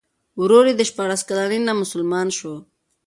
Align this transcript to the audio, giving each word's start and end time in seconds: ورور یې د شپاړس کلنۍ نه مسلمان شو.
ورور 0.41 0.65
یې 0.69 0.75
د 0.77 0.81
شپاړس 0.89 1.21
کلنۍ 1.27 1.59
نه 1.67 1.73
مسلمان 1.81 2.27
شو. 2.37 2.53